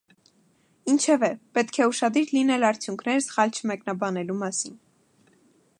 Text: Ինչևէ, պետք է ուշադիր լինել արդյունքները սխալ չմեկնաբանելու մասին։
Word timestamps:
Ինչևէ, 0.93 1.29
պետք 1.57 1.77
է 1.83 1.87
ուշադիր 1.91 2.33
լինել 2.37 2.67
արդյունքները 2.71 3.25
սխալ 3.27 3.55
չմեկնաբանելու 3.59 4.39
մասին։ 4.45 4.81